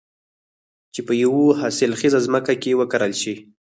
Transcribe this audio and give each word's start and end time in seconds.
چې 0.93 1.01
په 1.07 1.13
يوه 1.23 1.57
حاصل 1.61 1.91
خېزه 1.99 2.19
ځمکه 2.27 2.53
کې 2.61 2.77
وکرل 2.79 3.13
شي. 3.21 3.33